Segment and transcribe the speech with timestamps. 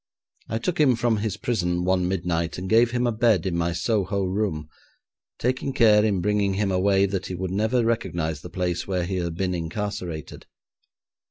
[0.49, 3.71] I took him from his prison one midnight, and gave him a bed in my
[3.71, 4.67] Soho room,
[5.37, 9.17] taking care in bringing him away that he would never recognise the place where he
[9.17, 10.47] had been incarcerated.